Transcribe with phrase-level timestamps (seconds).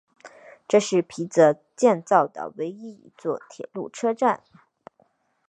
[0.67, 4.41] 这是皮泽建造的唯一一座铁路车站。